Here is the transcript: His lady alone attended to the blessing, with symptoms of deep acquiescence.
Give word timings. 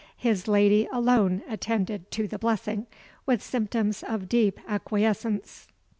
His 0.17 0.47
lady 0.47 0.87
alone 0.91 1.43
attended 1.47 2.09
to 2.09 2.27
the 2.27 2.39
blessing, 2.39 2.87
with 3.27 3.43
symptoms 3.43 4.01
of 4.01 4.27
deep 4.27 4.59
acquiescence. 4.67 5.67